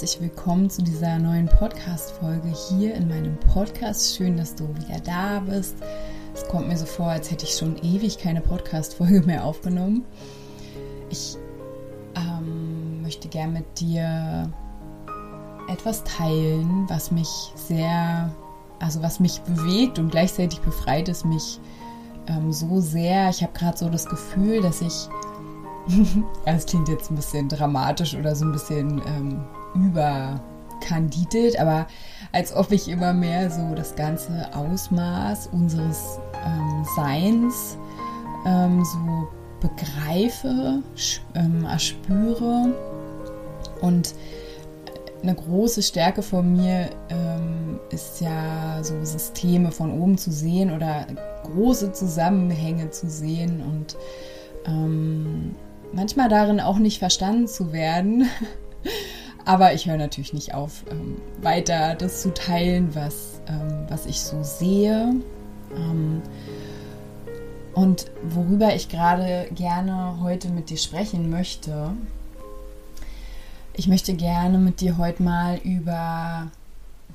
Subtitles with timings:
[0.00, 4.14] Herzlich willkommen zu dieser neuen Podcast-Folge hier in meinem Podcast.
[4.14, 5.74] Schön, dass du wieder da bist.
[6.32, 10.04] Es kommt mir so vor, als hätte ich schon ewig keine Podcast-Folge mehr aufgenommen.
[11.10, 11.36] Ich
[12.14, 14.48] ähm, möchte gern mit dir
[15.68, 18.32] etwas teilen, was mich sehr,
[18.78, 21.58] also was mich bewegt und gleichzeitig befreit es mich
[22.28, 23.30] ähm, so sehr.
[23.30, 25.08] Ich habe gerade so das Gefühl, dass ich
[26.46, 31.86] das klingt jetzt ein bisschen dramatisch oder so ein bisschen ähm, überkandidelt, aber
[32.32, 37.76] als ob ich immer mehr so das ganze Ausmaß unseres ähm, Seins
[38.46, 39.28] ähm, so
[39.60, 40.82] begreife,
[41.34, 42.74] ähm, erspüre
[43.80, 44.14] und
[45.22, 51.06] eine große Stärke von mir ähm, ist ja so Systeme von oben zu sehen oder
[51.44, 53.96] große Zusammenhänge zu sehen und
[54.66, 55.54] ähm,
[55.92, 58.28] manchmal darin auch nicht verstanden zu werden.
[59.48, 64.20] Aber ich höre natürlich nicht auf, ähm, weiter das zu teilen, was, ähm, was ich
[64.20, 65.14] so sehe.
[65.74, 66.20] Ähm,
[67.72, 71.92] und worüber ich gerade gerne heute mit dir sprechen möchte.
[73.72, 76.48] Ich möchte gerne mit dir heute mal über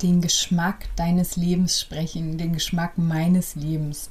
[0.02, 4.10] den Geschmack deines Lebens sprechen, den Geschmack meines Lebens.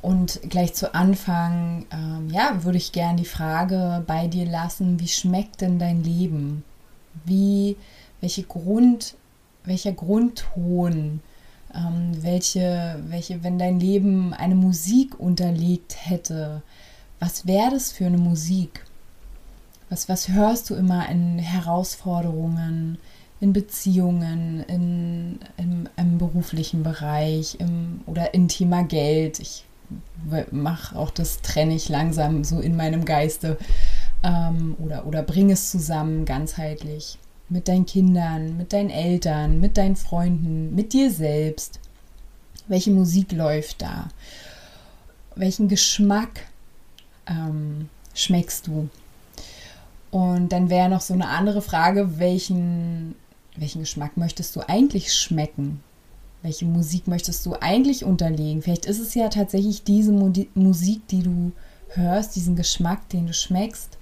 [0.00, 5.08] Und gleich zu Anfang, ähm, ja, würde ich gerne die Frage bei dir lassen, wie
[5.08, 6.64] schmeckt denn dein Leben?
[7.24, 7.76] Wie,
[8.20, 9.14] welche Grund,
[9.64, 11.20] welcher Grundton,
[11.74, 16.62] ähm, welche, welche, wenn dein Leben eine Musik unterlegt hätte,
[17.20, 18.84] was wäre das für eine Musik?
[19.90, 22.98] Was, was hörst du immer in Herausforderungen,
[23.40, 29.40] in Beziehungen, in, im, im beruflichen Bereich im, oder in Thema Geld?
[29.40, 29.64] Ich
[30.50, 33.56] mache auch das, trenne ich langsam so in meinem Geiste
[34.22, 37.18] ähm, oder, oder bring es zusammen ganzheitlich
[37.48, 41.80] mit deinen Kindern, mit deinen Eltern, mit deinen Freunden, mit dir selbst.
[42.66, 44.08] Welche Musik läuft da?
[45.34, 46.46] Welchen Geschmack
[47.26, 48.88] ähm, schmeckst du?
[50.10, 53.14] Und dann wäre noch so eine andere Frage, welchen,
[53.56, 55.82] welchen Geschmack möchtest du eigentlich schmecken?
[56.42, 58.62] Welche Musik möchtest du eigentlich unterlegen?
[58.62, 61.52] Vielleicht ist es ja tatsächlich diese Musik, die du
[61.88, 63.97] hörst, diesen Geschmack, den du schmeckst,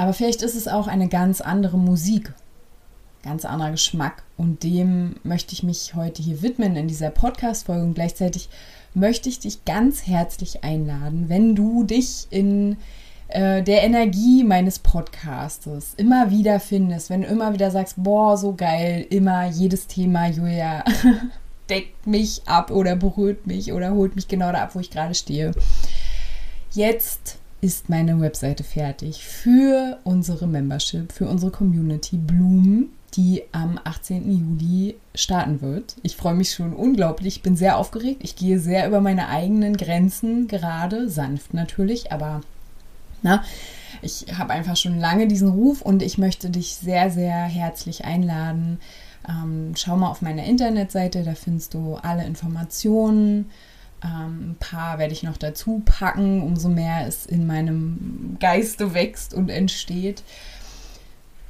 [0.00, 2.32] aber vielleicht ist es auch eine ganz andere Musik,
[3.22, 4.22] ganz anderer Geschmack.
[4.38, 7.84] Und dem möchte ich mich heute hier widmen in dieser Podcast-Folge.
[7.84, 8.48] Und gleichzeitig
[8.94, 12.78] möchte ich dich ganz herzlich einladen, wenn du dich in
[13.28, 18.54] äh, der Energie meines Podcastes immer wieder findest, wenn du immer wieder sagst, boah, so
[18.54, 20.82] geil, immer jedes Thema, Julia,
[21.68, 25.14] deckt mich ab oder berührt mich oder holt mich genau da ab, wo ich gerade
[25.14, 25.52] stehe.
[26.70, 34.30] Jetzt ist meine Webseite fertig für unsere Membership, für unsere Community Bloom, die am 18.
[34.30, 35.96] Juli starten wird.
[36.02, 38.20] Ich freue mich schon unglaublich, ich bin sehr aufgeregt.
[38.22, 42.40] Ich gehe sehr über meine eigenen Grenzen gerade, sanft natürlich, aber
[43.22, 43.44] na,
[44.00, 48.78] ich habe einfach schon lange diesen Ruf und ich möchte dich sehr, sehr herzlich einladen.
[49.28, 53.50] Ähm, schau mal auf meiner Internetseite, da findest du alle Informationen
[54.02, 59.34] ähm, ein paar werde ich noch dazu packen, umso mehr es in meinem Geiste wächst
[59.34, 60.22] und entsteht.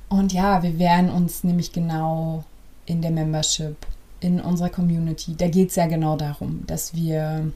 [0.09, 2.44] Und ja, wir werden uns nämlich genau
[2.87, 3.77] in der Membership,
[4.19, 7.53] in unserer Community, da geht es ja genau darum, dass wir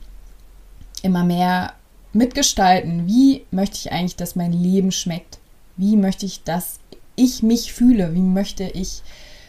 [1.02, 1.74] immer mehr
[2.12, 5.38] mitgestalten, wie möchte ich eigentlich, dass mein Leben schmeckt?
[5.76, 6.78] Wie möchte ich, dass
[7.16, 8.14] ich mich fühle?
[8.14, 9.02] Wie möchte ich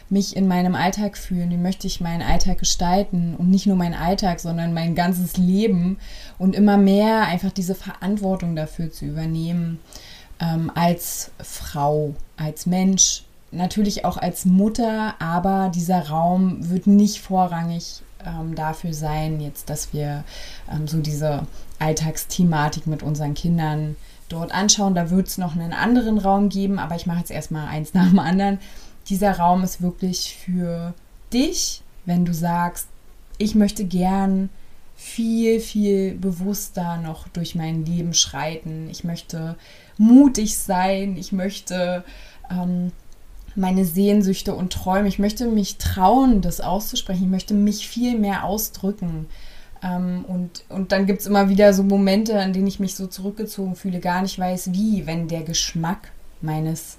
[0.08, 3.94] mich in meinem Alltag fühlen, wie möchte ich meinen Alltag gestalten und nicht nur meinen
[3.94, 5.98] Alltag, sondern mein ganzes Leben
[6.38, 9.80] und immer mehr einfach diese Verantwortung dafür zu übernehmen
[10.40, 18.02] ähm, als Frau, als Mensch, natürlich auch als Mutter, aber dieser Raum wird nicht vorrangig
[18.24, 20.24] ähm, dafür sein, jetzt, dass wir
[20.70, 21.46] ähm, so diese
[21.78, 23.96] Alltagsthematik mit unseren Kindern
[24.28, 24.94] dort anschauen.
[24.94, 28.08] Da wird es noch einen anderen Raum geben, aber ich mache jetzt erstmal eins nach
[28.08, 28.58] dem anderen
[29.08, 30.94] dieser Raum ist wirklich für
[31.32, 32.88] dich, wenn du sagst,
[33.38, 34.48] ich möchte gern
[34.96, 38.88] viel, viel bewusster noch durch mein Leben schreiten.
[38.90, 39.56] Ich möchte
[39.98, 41.16] mutig sein.
[41.18, 42.02] Ich möchte
[42.50, 42.92] ähm,
[43.54, 45.08] meine Sehnsüchte und Träume.
[45.08, 47.24] Ich möchte mich trauen, das auszusprechen.
[47.24, 49.26] Ich möchte mich viel mehr ausdrücken.
[49.82, 53.06] Ähm, und, und dann gibt es immer wieder so Momente, an denen ich mich so
[53.06, 56.10] zurückgezogen fühle, gar nicht weiß wie, wenn der Geschmack
[56.40, 56.96] meines,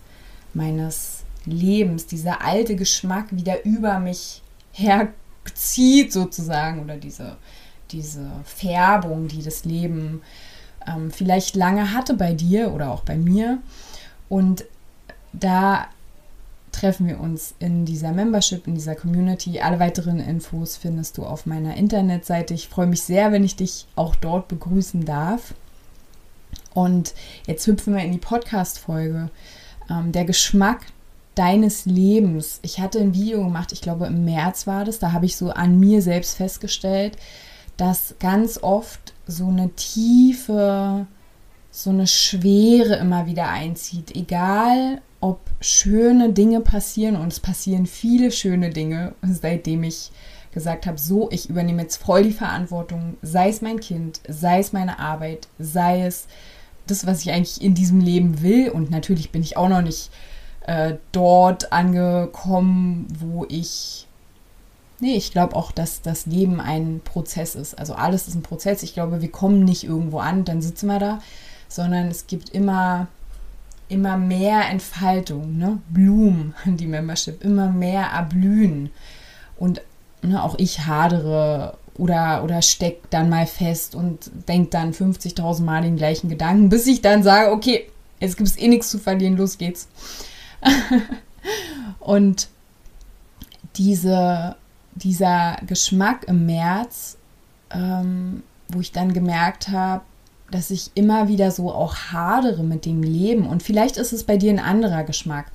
[0.53, 4.41] meines Lebens, dieser alte Geschmack wieder über mich
[4.73, 7.37] herzieht sozusagen oder diese,
[7.91, 10.21] diese Färbung, die das Leben
[10.87, 13.59] ähm, vielleicht lange hatte bei dir oder auch bei mir.
[14.29, 14.65] Und
[15.33, 15.87] da
[16.71, 19.59] treffen wir uns in dieser Membership, in dieser Community.
[19.59, 22.53] Alle weiteren Infos findest du auf meiner Internetseite.
[22.53, 25.53] Ich freue mich sehr, wenn ich dich auch dort begrüßen darf.
[26.73, 27.15] Und
[27.47, 29.29] jetzt hüpfen wir in die Podcast-Folge.
[29.89, 30.81] Ähm, der Geschmack
[31.37, 32.59] deines Lebens.
[32.63, 35.51] Ich hatte ein Video gemacht, ich glaube im März war das, da habe ich so
[35.51, 37.17] an mir selbst festgestellt,
[37.77, 41.05] dass ganz oft so eine tiefe,
[41.69, 44.15] so eine Schwere immer wieder einzieht.
[44.15, 50.11] Egal, ob schöne Dinge passieren und es passieren viele schöne Dinge, seitdem ich
[50.51, 54.73] gesagt habe, so, ich übernehme jetzt voll die Verantwortung, sei es mein Kind, sei es
[54.73, 56.25] meine Arbeit, sei es
[56.87, 58.69] das, was ich eigentlich in diesem Leben will.
[58.69, 60.09] Und natürlich bin ich auch noch nicht
[60.67, 64.07] äh, dort angekommen, wo ich
[64.99, 67.77] Nee, ich glaube auch, dass das Leben ein Prozess ist.
[67.77, 68.81] Also alles ist ein Prozess.
[68.81, 71.19] Ich glaube, wir kommen nicht irgendwo an, dann sitzen wir da,
[71.67, 73.07] sondern es gibt immer,
[73.89, 75.79] immer mehr Entfaltung, ne?
[75.89, 78.89] Blumen, die Membership, immer mehr erblühen.
[79.57, 79.81] Und
[80.23, 85.83] ne, auch ich hadere oder, oder steck dann mal fest und denke dann 50.000 Mal
[85.83, 87.87] den gleichen Gedanken, bis ich dann sage, okay,
[88.19, 89.87] jetzt gibt es eh nichts zu verlieren, los geht's.
[91.99, 92.49] und
[93.75, 94.55] diese
[94.97, 97.17] dieser Geschmack im März,
[97.71, 100.03] ähm, wo ich dann gemerkt habe,
[100.51, 103.47] dass ich immer wieder so auch hadere mit dem Leben.
[103.47, 105.51] Und vielleicht ist es bei dir ein anderer Geschmack.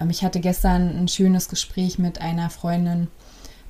[0.00, 3.08] Ähm, ich hatte gestern ein schönes Gespräch mit einer Freundin,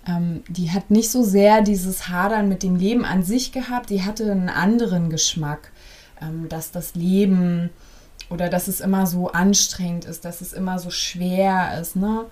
[0.07, 4.03] ähm, die hat nicht so sehr dieses Hadern mit dem Leben an sich gehabt, die
[4.03, 5.73] hatte einen anderen Geschmack,
[6.21, 7.71] ähm, dass das Leben
[8.31, 12.27] oder dass es immer so anstrengend ist, dass es immer so schwer ist, ne?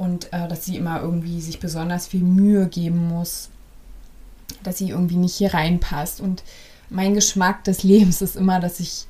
[0.00, 3.50] und äh, dass sie immer irgendwie sich besonders viel Mühe geben muss,
[4.62, 6.20] dass sie irgendwie nicht hier reinpasst.
[6.20, 6.42] Und
[6.88, 9.06] mein Geschmack des Lebens ist immer, dass ich,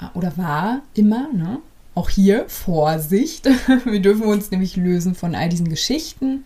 [0.00, 1.60] äh, oder war immer, ne?
[1.94, 3.48] auch hier Vorsicht,
[3.84, 6.44] wir dürfen uns nämlich lösen von all diesen Geschichten,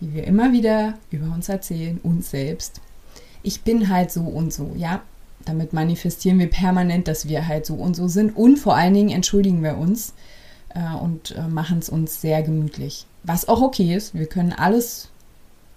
[0.00, 2.80] die wir immer wieder über uns erzählen, uns selbst.
[3.42, 5.02] Ich bin halt so und so, ja.
[5.48, 9.10] Damit manifestieren wir permanent, dass wir halt so und so sind und vor allen Dingen
[9.10, 10.14] entschuldigen wir uns
[10.74, 14.14] äh, und äh, machen es uns sehr gemütlich was auch okay ist.
[14.14, 15.08] Wir können alles,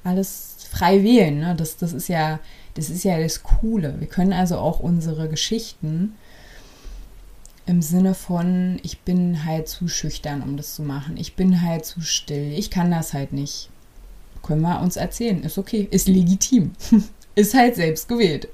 [0.03, 1.39] alles frei wählen.
[1.39, 1.55] Ne?
[1.55, 2.39] Das, das, ist ja,
[2.73, 3.99] das ist ja das Coole.
[3.99, 6.15] Wir können also auch unsere Geschichten
[7.65, 11.17] im Sinne von, ich bin halt zu schüchtern, um das zu machen.
[11.17, 12.53] Ich bin halt zu still.
[12.53, 13.69] Ich kann das halt nicht.
[14.41, 15.43] Können wir uns erzählen.
[15.43, 15.87] Ist okay.
[15.91, 16.71] Ist legitim.
[17.35, 18.47] ist halt selbst gewählt.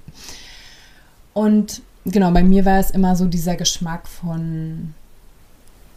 [1.37, 4.95] Und genau, bei mir war es immer so dieser Geschmack von,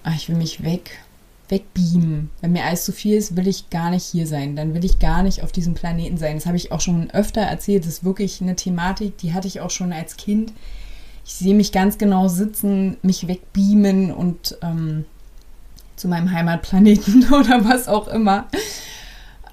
[0.02, 0.98] ach, ich will mich weg
[1.48, 2.28] wegbeamen.
[2.42, 4.54] Wenn mir alles zu viel ist, will ich gar nicht hier sein.
[4.54, 6.36] Dann will ich gar nicht auf diesem Planeten sein.
[6.36, 7.84] Das habe ich auch schon öfter erzählt.
[7.84, 10.52] Das ist wirklich eine Thematik, die hatte ich auch schon als Kind.
[11.24, 15.06] Ich sehe mich ganz genau sitzen, mich wegbeamen und ähm,
[15.96, 18.46] zu meinem Heimatplaneten oder was auch immer.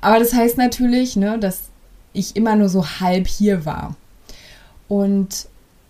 [0.02, 1.70] Aber das heißt natürlich, ne, dass
[2.12, 3.96] ich immer nur so halb hier war.
[4.90, 5.48] Und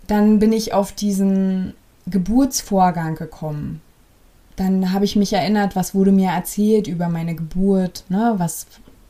[0.07, 1.73] dann bin ich auf diesen
[2.07, 3.81] Geburtsvorgang gekommen
[4.57, 8.33] dann habe ich mich erinnert, was wurde mir erzählt über meine Geburt, ne?
[8.37, 8.65] was,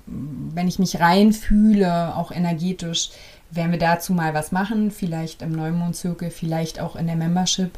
[0.06, 3.10] wenn ich mich reinfühle, auch energetisch,
[3.50, 7.72] werden wir dazu mal was machen, vielleicht im Neumondzirkel, vielleicht auch in der Membership.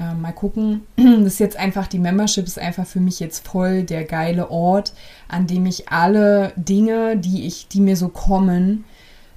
[0.00, 0.82] Äh, mal gucken.
[0.96, 4.92] Das ist jetzt einfach, die Membership ist einfach für mich jetzt voll der geile Ort,
[5.28, 8.84] an dem ich alle Dinge, die ich, die mir so kommen,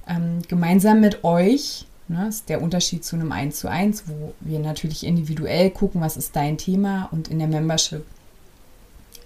[0.08, 2.24] ähm, gemeinsam mit euch Ne?
[2.26, 6.16] Das ist der Unterschied zu einem 1 zu 1, wo wir natürlich individuell gucken, was
[6.16, 8.04] ist dein Thema und in der Membership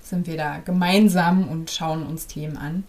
[0.03, 2.85] sind wir da gemeinsam und schauen uns Themen an.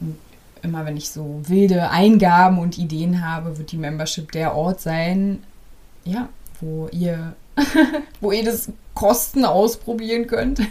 [0.00, 0.16] Und
[0.62, 5.42] immer wenn ich so wilde Eingaben und Ideen habe, wird die Membership der Ort sein,
[6.04, 6.30] ja,
[6.62, 7.34] wo ihr,
[8.22, 10.62] wo ihr das Kosten ausprobieren könnt,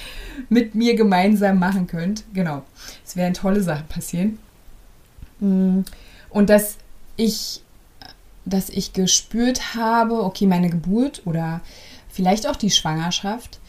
[0.48, 2.24] mit mir gemeinsam machen könnt.
[2.32, 2.62] Genau.
[3.04, 4.38] Es werden tolle Sachen passieren.
[5.40, 5.80] Mm.
[6.30, 6.78] Und dass
[7.16, 7.63] ich
[8.44, 11.60] dass ich gespürt habe, okay, meine Geburt oder
[12.08, 13.60] vielleicht auch die Schwangerschaft,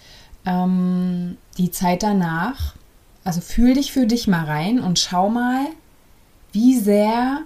[0.45, 2.75] ähm, die Zeit danach,
[3.23, 5.65] also fühl dich für dich mal rein und schau mal,
[6.51, 7.41] wie sehr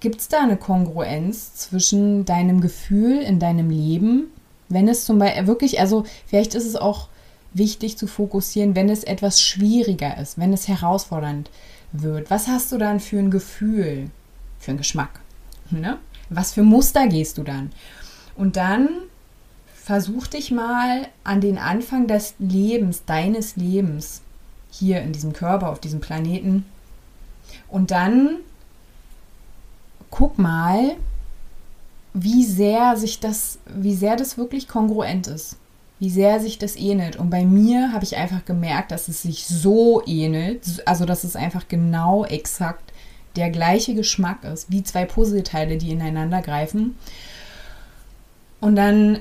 [0.00, 4.24] gibt es da eine Kongruenz zwischen deinem Gefühl in deinem Leben,
[4.68, 7.08] wenn es zum Beispiel wirklich, also vielleicht ist es auch
[7.54, 11.50] wichtig zu fokussieren, wenn es etwas schwieriger ist, wenn es herausfordernd
[11.92, 12.30] wird.
[12.30, 14.10] Was hast du dann für ein Gefühl,
[14.58, 15.20] für einen Geschmack?
[15.70, 15.98] Ne?
[16.28, 17.70] Was für Muster gehst du dann?
[18.36, 18.88] Und dann
[19.74, 24.22] versuch dich mal an den Anfang des Lebens, deines Lebens,
[24.70, 26.64] hier in diesem Körper, auf diesem Planeten.
[27.68, 28.38] Und dann
[30.10, 30.96] guck mal,
[32.14, 35.56] wie sehr sich das, wie sehr das wirklich kongruent ist.
[35.98, 37.16] Wie sehr sich das ähnelt.
[37.16, 41.36] Und bei mir habe ich einfach gemerkt, dass es sich so ähnelt, also dass es
[41.36, 42.91] einfach genau exakt
[43.36, 46.96] der gleiche Geschmack ist, wie zwei Puzzleteile, die ineinander greifen.
[48.60, 49.18] Und dann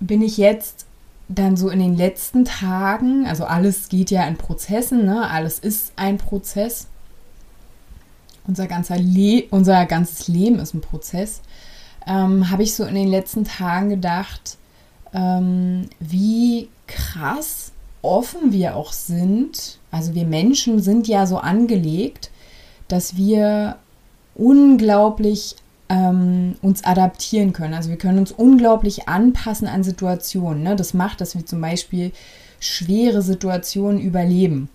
[0.00, 0.86] bin ich jetzt
[1.28, 5.28] dann so in den letzten Tagen, also alles geht ja in Prozessen, ne?
[5.28, 6.86] alles ist ein Prozess.
[8.46, 11.42] Unser, ganzer Le unser ganzes Leben ist ein Prozess.
[12.06, 14.56] Ähm, Habe ich so in den letzten Tagen gedacht,
[15.12, 19.78] ähm, wie krass offen wir auch sind.
[19.90, 22.30] Also wir Menschen sind ja so angelegt,
[22.88, 23.76] dass wir
[24.34, 25.56] unglaublich
[25.88, 27.74] ähm, uns adaptieren können.
[27.74, 30.62] Also wir können uns unglaublich anpassen an Situationen.
[30.62, 30.76] Ne?
[30.76, 32.12] Das macht, dass wir zum Beispiel
[32.60, 34.68] schwere Situationen überleben.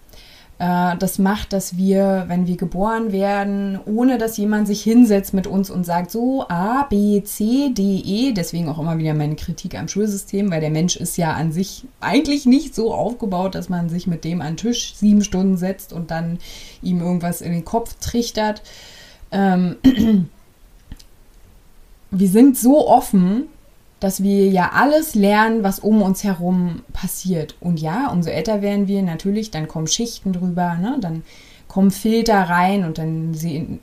[0.63, 5.45] Äh, das macht, dass wir, wenn wir geboren werden, ohne dass jemand sich hinsetzt mit
[5.45, 9.77] uns und sagt, so A, B, C, D, E, deswegen auch immer wieder meine Kritik
[9.77, 13.89] am Schulsystem, weil der Mensch ist ja an sich eigentlich nicht so aufgebaut, dass man
[13.89, 16.39] sich mit dem an den Tisch sieben Stunden setzt und dann
[16.81, 18.61] ihm irgendwas in den Kopf trichtert.
[19.31, 19.75] Ähm,
[22.11, 23.47] wir sind so offen,
[24.03, 27.55] dass wir ja alles lernen, was um uns herum passiert.
[27.61, 30.97] Und ja, umso älter werden wir natürlich, dann kommen Schichten drüber, ne?
[30.99, 31.23] dann
[31.69, 33.79] kommen Filter rein und dann sind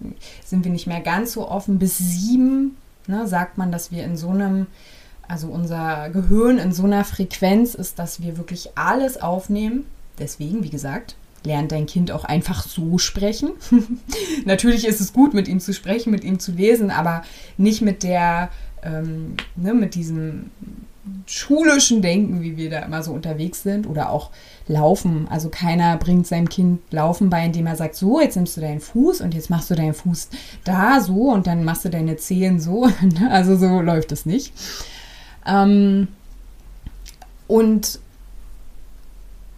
[0.51, 1.79] wir nicht mehr ganz so offen.
[1.79, 4.67] Bis sieben ne, sagt man, dass wir in so einem,
[5.27, 9.87] also unser Gehirn in so einer Frequenz ist, dass wir wirklich alles aufnehmen.
[10.19, 13.51] Deswegen, wie gesagt, lernt dein Kind auch einfach so sprechen.
[14.45, 17.23] Natürlich ist es gut, mit ihm zu sprechen, mit ihm zu lesen, aber
[17.57, 18.51] nicht mit der,
[18.83, 20.51] ähm, ne, mit diesem
[21.27, 24.31] schulischen Denken, wie wir da immer so unterwegs sind, oder auch
[24.69, 25.27] Laufen.
[25.29, 28.81] Also keiner bringt seinem Kind Laufen bei, indem er sagt, so, jetzt nimmst du deinen
[28.81, 30.29] Fuß und jetzt machst du deinen Fuß
[30.65, 32.89] da so und dann machst du deine Zehen so.
[33.31, 34.53] also so läuft es nicht.
[35.47, 36.09] Ähm,
[37.47, 37.99] und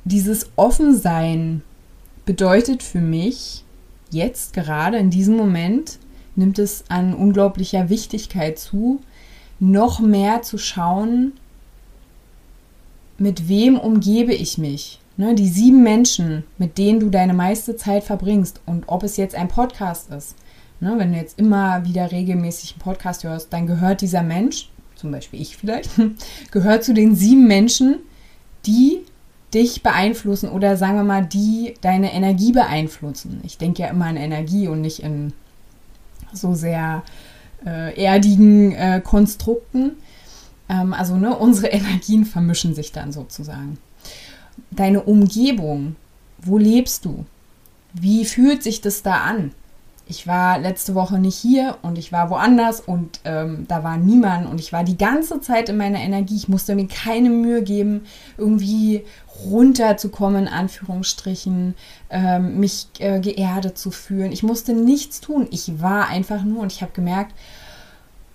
[0.04, 1.62] dieses Offensein
[2.24, 3.64] bedeutet für mich,
[4.10, 5.98] jetzt gerade in diesem Moment,
[6.36, 9.00] nimmt es an unglaublicher Wichtigkeit zu,
[9.60, 11.32] noch mehr zu schauen,
[13.18, 14.98] mit wem umgebe ich mich.
[15.18, 19.34] Ne, die sieben Menschen, mit denen du deine meiste Zeit verbringst und ob es jetzt
[19.34, 20.34] ein Podcast ist.
[20.80, 25.10] Ne, wenn du jetzt immer wieder regelmäßig einen Podcast hörst, dann gehört dieser Mensch, zum
[25.10, 25.90] Beispiel ich vielleicht,
[26.50, 27.96] gehört zu den sieben Menschen,
[28.64, 29.00] die
[29.54, 33.40] dich beeinflussen oder sagen wir mal, die deine Energie beeinflussen.
[33.44, 35.32] Ich denke ja immer an Energie und nicht in
[36.32, 37.02] so sehr
[37.66, 39.92] äh, erdigen äh, Konstrukten.
[40.68, 43.78] Ähm, also ne, unsere Energien vermischen sich dann sozusagen.
[44.70, 45.96] Deine Umgebung,
[46.38, 47.24] wo lebst du?
[47.92, 49.52] Wie fühlt sich das da an?
[50.06, 54.46] Ich war letzte Woche nicht hier und ich war woanders und ähm, da war niemand
[54.46, 56.36] und ich war die ganze Zeit in meiner Energie.
[56.36, 58.02] Ich musste mir keine Mühe geben,
[58.36, 59.04] irgendwie
[59.46, 61.74] runterzukommen, in Anführungsstrichen,
[62.10, 64.32] ähm, mich äh, geerdet zu fühlen.
[64.32, 65.46] Ich musste nichts tun.
[65.50, 67.32] Ich war einfach nur und ich habe gemerkt,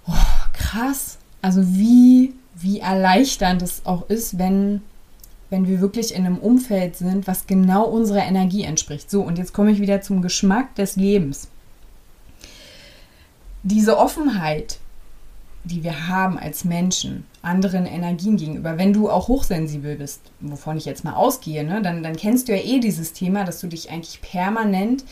[0.07, 0.13] oh,
[0.53, 4.81] krass, also wie, wie erleichternd es auch ist, wenn
[5.50, 9.09] wenn wir wirklich in einem Umfeld sind, was genau unserer Energie entspricht.
[9.09, 11.47] So, und jetzt komme ich wieder zum Geschmack des Lebens
[13.63, 14.79] diese Offenheit,
[15.63, 20.85] die wir haben als Menschen, anderen Energien gegenüber, wenn du auch hochsensibel bist, wovon ich
[20.85, 23.91] jetzt mal ausgehe, ne, dann, dann kennst du ja eh dieses Thema, dass du dich
[23.91, 25.03] eigentlich permanent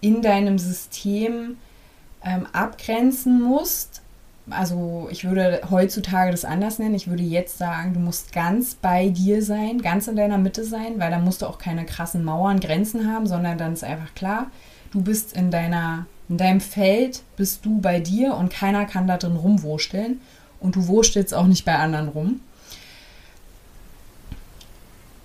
[0.00, 1.56] in deinem System
[2.24, 4.02] ähm, abgrenzen musst.
[4.50, 6.94] Also ich würde heutzutage das anders nennen.
[6.94, 10.98] Ich würde jetzt sagen, du musst ganz bei dir sein, ganz in deiner Mitte sein,
[10.98, 14.50] weil dann musst du auch keine krassen Mauern, Grenzen haben, sondern dann ist einfach klar,
[14.92, 19.18] du bist in deiner in deinem Feld bist du bei dir und keiner kann da
[19.18, 20.20] drin rumwursteln.
[20.60, 22.40] Und du wurstelst auch nicht bei anderen rum.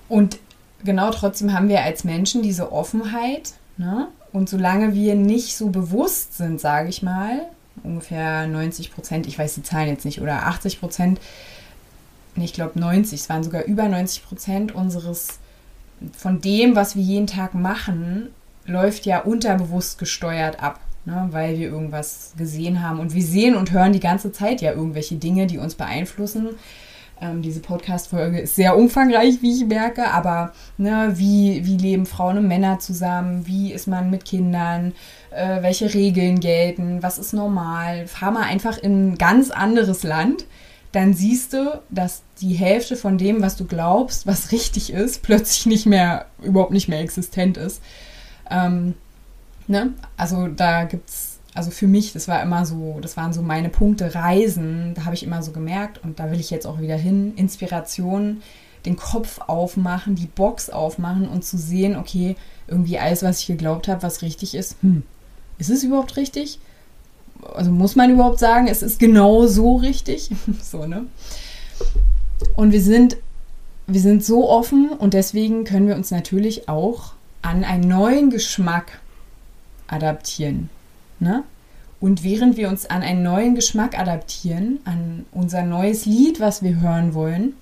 [0.10, 0.38] Und
[0.84, 3.54] genau trotzdem haben wir als Menschen diese Offenheit.
[3.78, 4.10] Ne?
[4.34, 7.48] Und solange wir nicht so bewusst sind, sage ich mal,
[7.84, 11.22] ungefähr 90 Prozent, ich weiß die Zahlen jetzt nicht, oder 80 Prozent,
[12.36, 15.40] ich glaube 90, es waren sogar über 90 Prozent unseres,
[16.18, 18.30] von dem, was wir jeden Tag machen,
[18.66, 20.80] läuft ja unterbewusst gesteuert ab
[21.10, 23.00] ne, weil wir irgendwas gesehen haben.
[23.00, 26.50] Und wir sehen und hören die ganze Zeit ja irgendwelche Dinge, die uns beeinflussen.
[27.22, 32.38] Ähm, diese Podcast-Folge ist sehr umfangreich, wie ich merke, aber ne, wie, wie leben Frauen
[32.38, 33.46] und Männer zusammen?
[33.46, 34.94] Wie ist man mit Kindern?
[35.32, 37.04] Äh, welche Regeln gelten?
[37.04, 38.08] Was ist normal?
[38.08, 40.46] Fahr mal einfach in ein ganz anderes Land.
[40.92, 45.66] Dann siehst du, dass die Hälfte von dem, was du glaubst, was richtig ist, plötzlich
[45.66, 47.82] nicht mehr, überhaupt nicht mehr existent ist.
[48.50, 48.96] Ähm,
[49.70, 49.94] ne?
[50.18, 53.70] Also da gibt es also für mich, das war immer so, das waren so meine
[53.70, 56.96] Punkte, Reisen, da habe ich immer so gemerkt und da will ich jetzt auch wieder
[56.96, 58.42] hin, Inspiration,
[58.86, 62.36] den Kopf aufmachen, die Box aufmachen und zu sehen, okay,
[62.68, 65.04] irgendwie alles, was ich geglaubt habe, was richtig ist, hm,
[65.58, 66.60] ist es überhaupt richtig?
[67.56, 70.30] Also muss man überhaupt sagen, es ist genau so richtig?
[70.62, 71.08] so, ne?
[72.56, 73.18] Und wir sind,
[73.88, 79.00] wir sind so offen und deswegen können wir uns natürlich auch an einen neuen Geschmack
[79.90, 80.70] adaptieren.
[81.20, 81.44] Ne?
[82.00, 86.80] Und während wir uns an einen neuen Geschmack adaptieren, an unser neues Lied, was wir
[86.80, 87.54] hören wollen,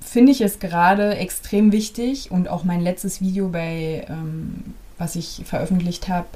[0.00, 5.42] finde ich es gerade extrem wichtig und auch mein letztes Video bei, ähm, was ich
[5.44, 6.26] veröffentlicht habe,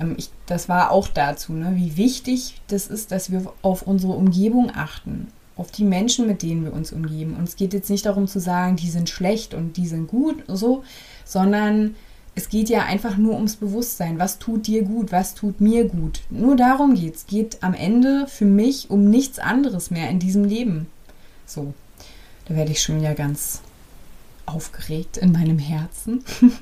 [0.00, 0.16] ähm,
[0.46, 5.28] das war auch dazu, ne, wie wichtig das ist, dass wir auf unsere Umgebung achten,
[5.56, 7.34] auf die Menschen, mit denen wir uns umgeben.
[7.36, 10.42] Und es geht jetzt nicht darum zu sagen, die sind schlecht und die sind gut,
[10.48, 10.84] so,
[11.24, 11.94] sondern
[12.36, 14.18] es geht ja einfach nur ums Bewusstsein.
[14.18, 15.10] Was tut dir gut?
[15.10, 16.20] Was tut mir gut?
[16.28, 17.26] Nur darum geht es.
[17.26, 20.86] Geht am Ende für mich um nichts anderes mehr in diesem Leben.
[21.46, 21.72] So,
[22.44, 23.62] da werde ich schon wieder ganz
[24.44, 26.22] aufgeregt in meinem Herzen.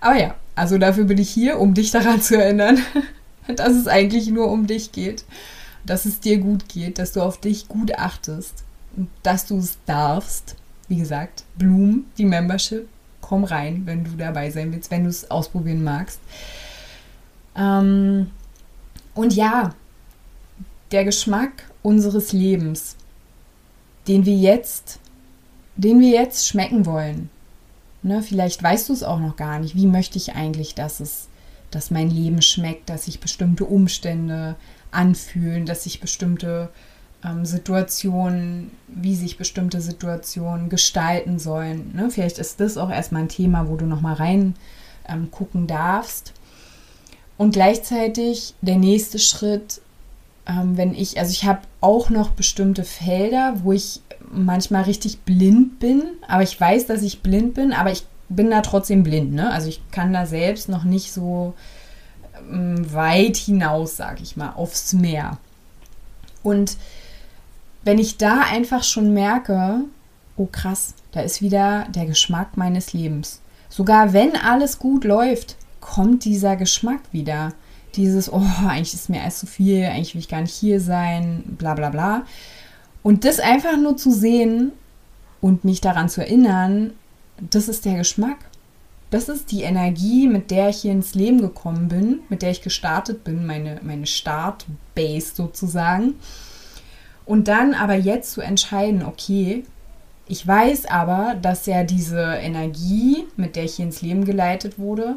[0.00, 2.78] Aber ja, also dafür bin ich hier, um dich daran zu erinnern,
[3.56, 5.26] dass es eigentlich nur um dich geht,
[5.84, 8.64] dass es dir gut geht, dass du auf dich gut achtest,
[9.22, 10.56] dass du es darfst.
[10.88, 12.88] Wie gesagt, Bloom, die Membership,
[13.26, 16.20] komm rein, wenn du dabei sein willst, wenn du es ausprobieren magst.
[17.56, 18.30] Ähm,
[19.14, 19.74] und ja,
[20.92, 22.96] der Geschmack unseres Lebens,
[24.06, 25.00] den wir jetzt,
[25.74, 27.30] den wir jetzt schmecken wollen.
[28.02, 29.74] Ne, vielleicht weißt du es auch noch gar nicht.
[29.74, 31.26] Wie möchte ich eigentlich, dass es,
[31.72, 34.54] dass mein Leben schmeckt, dass sich bestimmte Umstände
[34.92, 36.70] anfühlen, dass sich bestimmte
[37.42, 41.92] Situationen, wie sich bestimmte Situationen gestalten sollen.
[41.94, 42.10] Ne?
[42.10, 44.54] Vielleicht ist das auch erstmal ein Thema, wo du nochmal rein
[45.08, 46.32] ähm, gucken darfst.
[47.38, 49.80] Und gleichzeitig der nächste Schritt,
[50.46, 55.78] ähm, wenn ich, also ich habe auch noch bestimmte Felder, wo ich manchmal richtig blind
[55.78, 59.32] bin, aber ich weiß, dass ich blind bin, aber ich bin da trotzdem blind.
[59.32, 59.50] Ne?
[59.50, 61.54] Also ich kann da selbst noch nicht so
[62.50, 65.38] ähm, weit hinaus, sage ich mal, aufs Meer.
[66.42, 66.76] Und
[67.86, 69.82] wenn ich da einfach schon merke,
[70.36, 73.40] oh krass, da ist wieder der Geschmack meines Lebens.
[73.68, 77.52] Sogar wenn alles gut läuft, kommt dieser Geschmack wieder.
[77.94, 81.44] Dieses, oh, eigentlich ist mir alles zu viel, eigentlich will ich gar nicht hier sein,
[81.46, 82.24] bla bla bla.
[83.04, 84.72] Und das einfach nur zu sehen
[85.40, 86.90] und mich daran zu erinnern,
[87.38, 88.38] das ist der Geschmack.
[89.10, 92.62] Das ist die Energie, mit der ich hier ins Leben gekommen bin, mit der ich
[92.62, 96.14] gestartet bin, meine, meine Startbase sozusagen.
[97.26, 99.64] Und dann aber jetzt zu entscheiden, okay,
[100.28, 105.16] ich weiß aber, dass ja diese Energie, mit der ich hier ins Leben geleitet wurde,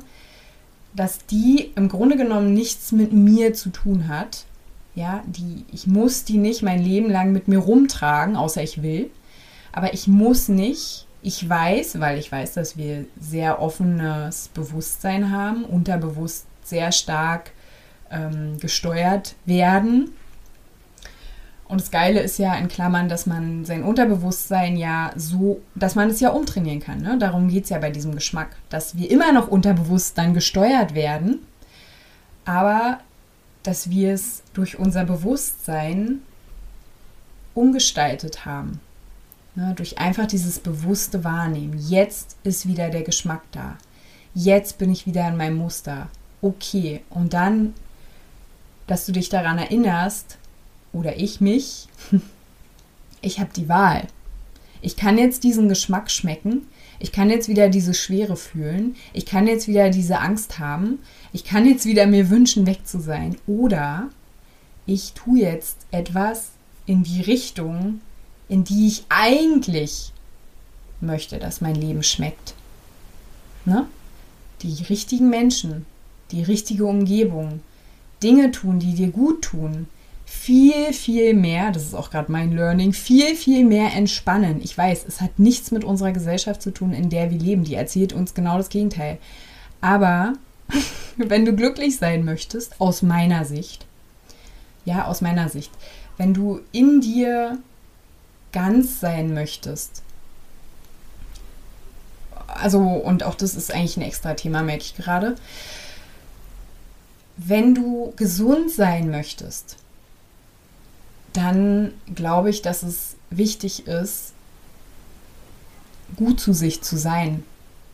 [0.95, 4.45] dass die im Grunde genommen nichts mit mir zu tun hat.
[4.95, 9.09] Ja, die, ich muss die nicht mein Leben lang mit mir rumtragen, außer ich will.
[9.71, 11.05] Aber ich muss nicht.
[11.21, 17.51] Ich weiß, weil ich weiß, dass wir sehr offenes Bewusstsein haben, unterbewusst sehr stark
[18.09, 20.11] ähm, gesteuert werden
[21.69, 26.09] und das Geile ist ja in Klammern, dass man sein Unterbewusstsein ja so, dass man
[26.09, 26.99] es ja umtrainieren kann.
[26.99, 27.19] Ne?
[27.19, 31.45] Darum geht es ja bei diesem Geschmack, dass wir immer noch unterbewusst dann gesteuert werden,
[32.43, 32.97] aber
[33.61, 36.23] dass wir es durch unser Bewusstsein
[37.53, 38.79] umgestaltet haben.
[39.53, 39.73] Ne?
[39.75, 41.77] Durch einfach dieses bewusste Wahrnehmen.
[41.77, 43.77] Jetzt ist wieder der Geschmack da.
[44.33, 46.07] Jetzt bin ich wieder in meinem Muster.
[46.41, 47.03] Okay.
[47.11, 47.75] Und dann,
[48.87, 50.38] dass du dich daran erinnerst,
[50.93, 51.87] oder ich mich,
[53.21, 54.07] ich habe die Wahl.
[54.81, 56.67] Ich kann jetzt diesen Geschmack schmecken.
[56.99, 58.95] Ich kann jetzt wieder diese Schwere fühlen.
[59.13, 60.99] Ich kann jetzt wieder diese Angst haben.
[61.33, 63.37] Ich kann jetzt wieder mir wünschen, weg zu sein.
[63.47, 64.09] Oder
[64.85, 66.49] ich tue jetzt etwas
[66.85, 68.01] in die Richtung,
[68.47, 70.11] in die ich eigentlich
[71.01, 72.55] möchte, dass mein Leben schmeckt.
[73.65, 73.87] Ne?
[74.61, 75.85] Die richtigen Menschen,
[76.31, 77.61] die richtige Umgebung,
[78.23, 79.87] Dinge tun, die dir gut tun,
[80.29, 84.61] viel, viel mehr, das ist auch gerade mein Learning, viel, viel mehr entspannen.
[84.61, 87.63] Ich weiß, es hat nichts mit unserer Gesellschaft zu tun, in der wir leben.
[87.63, 89.17] Die erzählt uns genau das Gegenteil.
[89.81, 90.33] Aber
[91.17, 93.87] wenn du glücklich sein möchtest, aus meiner Sicht,
[94.85, 95.71] ja, aus meiner Sicht,
[96.17, 97.57] wenn du in dir
[98.51, 100.03] ganz sein möchtest,
[102.47, 105.35] also, und auch das ist eigentlich ein extra Thema, merke ich gerade.
[107.35, 109.77] Wenn du gesund sein möchtest,
[111.33, 114.33] dann glaube ich, dass es wichtig ist,
[116.15, 117.43] gut zu sich zu sein.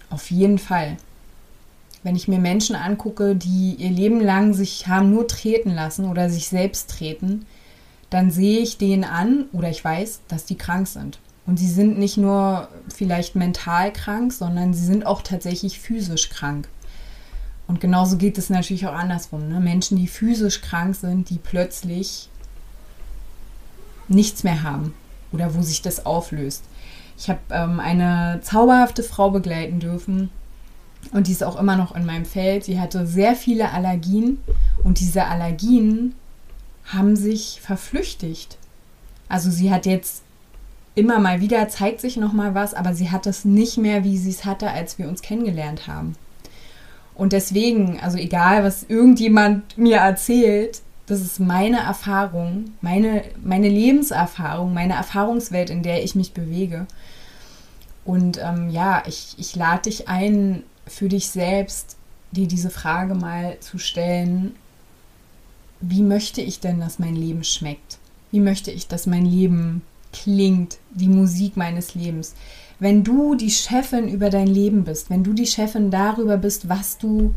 [0.10, 0.98] Auf jeden Fall.
[2.04, 6.30] Wenn ich mir Menschen angucke, die ihr Leben lang sich haben nur treten lassen oder
[6.30, 7.46] sich selbst treten,
[8.10, 11.20] dann sehe ich denen an oder ich weiß, dass die krank sind.
[11.48, 16.68] Und sie sind nicht nur vielleicht mental krank, sondern sie sind auch tatsächlich physisch krank.
[17.68, 19.48] Und genauso geht es natürlich auch andersrum.
[19.48, 19.60] Ne?
[19.60, 22.30] Menschen, die physisch krank sind, die plötzlich
[24.08, 24.94] nichts mehr haben
[25.32, 26.64] oder wo sich das auflöst.
[27.18, 30.30] Ich habe ähm, eine zauberhafte Frau begleiten dürfen
[31.12, 32.66] und die ist auch immer noch in meinem Feld.
[32.66, 34.40] Sie hatte sehr viele Allergien
[34.84, 36.16] und diese Allergien
[36.86, 38.58] haben sich verflüchtigt.
[39.28, 40.24] Also sie hat jetzt
[40.96, 44.18] immer mal wieder zeigt sich noch mal was, aber sie hat es nicht mehr, wie
[44.18, 46.16] sie es hatte, als wir uns kennengelernt haben.
[47.14, 54.74] Und deswegen, also egal, was irgendjemand mir erzählt, das ist meine Erfahrung, meine, meine Lebenserfahrung,
[54.74, 56.88] meine Erfahrungswelt, in der ich mich bewege.
[58.04, 61.98] Und ähm, ja, ich, ich lade dich ein, für dich selbst
[62.32, 64.56] dir diese Frage mal zu stellen,
[65.82, 68.00] wie möchte ich denn, dass mein Leben schmeckt?
[68.32, 69.82] Wie möchte ich, dass mein Leben
[70.16, 72.36] klingt, die Musik meines Lebens.
[72.80, 76.98] Wenn du die Chefin über dein Leben bist, wenn du die Chefin darüber bist, was
[76.98, 77.34] du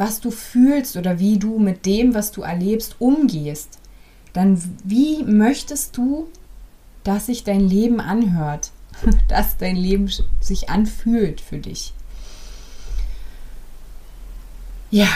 [0.00, 3.78] was du fühlst oder wie du mit dem, was du erlebst, umgehst,
[4.32, 6.26] dann wie möchtest du,
[7.04, 8.70] dass sich dein Leben anhört,
[9.28, 10.10] dass dein Leben
[10.40, 11.92] sich anfühlt für dich?
[14.90, 15.10] Ja,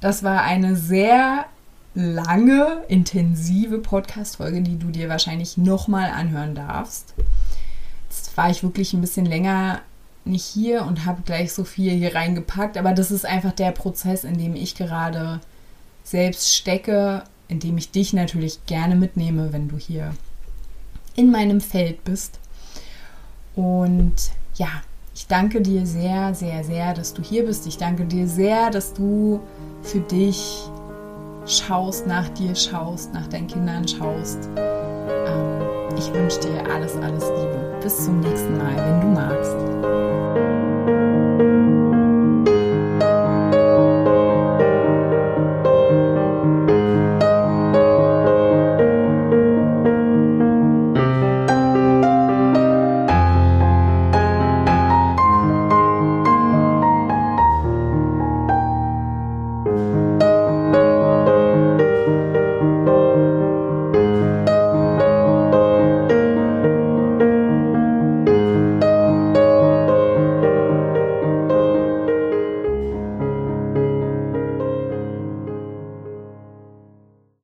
[0.00, 1.44] das war eine sehr
[1.94, 7.12] lange, intensive Podcast-Folge, die du dir wahrscheinlich nochmal anhören darfst.
[8.08, 9.82] Jetzt war ich wirklich ein bisschen länger
[10.24, 14.24] nicht hier und habe gleich so viel hier reingepackt, aber das ist einfach der Prozess,
[14.24, 15.40] in dem ich gerade
[16.02, 20.14] selbst stecke, in dem ich dich natürlich gerne mitnehme, wenn du hier
[21.14, 22.38] in meinem Feld bist.
[23.54, 24.14] Und
[24.56, 24.68] ja,
[25.14, 27.66] ich danke dir sehr, sehr, sehr, dass du hier bist.
[27.66, 29.40] Ich danke dir sehr, dass du
[29.82, 30.68] für dich
[31.46, 34.48] schaust, nach dir schaust, nach deinen Kindern schaust.
[34.56, 35.63] Ähm,
[35.96, 37.78] ich wünsche dir alles, alles Liebe.
[37.82, 40.53] Bis zum nächsten Mal, wenn du magst.